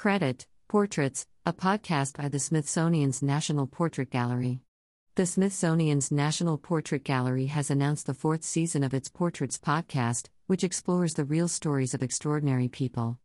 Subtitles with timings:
[0.00, 4.62] Credit Portraits, a podcast by the Smithsonian's National Portrait Gallery.
[5.14, 10.64] The Smithsonian's National Portrait Gallery has announced the fourth season of its Portraits podcast, which
[10.64, 13.18] explores the real stories of extraordinary people.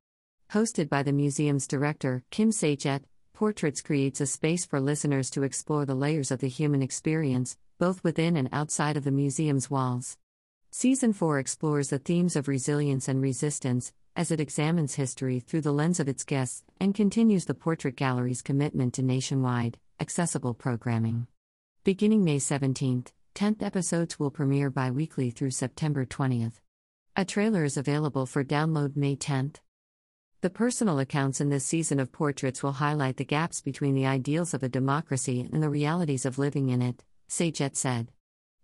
[0.52, 5.86] Hosted by the museum's director, Kim Sajet, Portraits creates a space for listeners to explore
[5.86, 10.18] the layers of the human experience, both within and outside of the museum's walls.
[10.72, 15.74] Season 4 explores the themes of resilience and resistance, as it examines history through the
[15.74, 21.28] lens of its guests and continues the Portrait Gallery's commitment to nationwide, accessible programming.
[21.84, 26.62] Beginning May 17th, 10th episodes will premiere bi weekly through September 20th.
[27.18, 29.58] A trailer is available for download May 10th.
[30.42, 34.54] The personal accounts in this season of portraits will highlight the gaps between the ideals
[34.54, 38.12] of a democracy and the realities of living in it, Sajet said.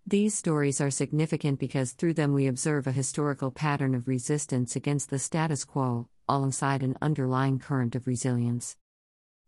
[0.04, 5.10] These stories are significant because through them we observe a historical pattern of resistance against
[5.10, 8.76] the status quo, alongside an underlying current of resilience.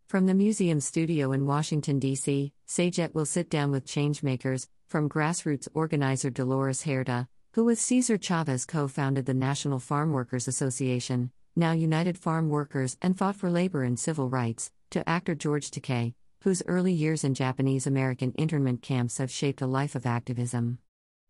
[0.07, 5.67] From the museum studio in Washington, D.C., Sajet will sit down with changemakers, from grassroots
[5.73, 11.73] organizer Dolores Huerta, who with Cesar Chavez co founded the National Farm Workers Association, now
[11.73, 16.13] United Farm Workers, and fought for labor and civil rights, to actor George Takei,
[16.45, 20.77] whose early years in Japanese American internment camps have shaped a life of activism.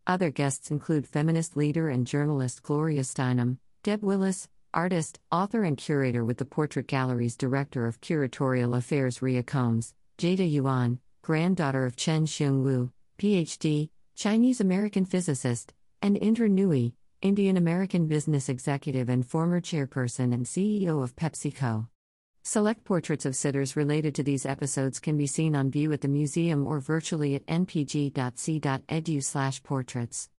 [0.06, 6.26] Other guests include feminist leader and journalist Gloria Steinem, Deb Willis, artist, author, and curator
[6.26, 12.62] with the Portrait Gallery's Director of Curatorial Affairs Rhea Combs, Jada Yuan, granddaughter of Chien-Shiung
[12.62, 20.34] Wu, PhD, Chinese American physicist, and Indra Nooyi, Indian American business executive and former chairperson
[20.34, 21.88] and CEO of PepsiCo.
[22.48, 26.08] Select portraits of sitters related to these episodes can be seen on view at the
[26.08, 30.30] museum or virtually at npg.c.edu/portraits.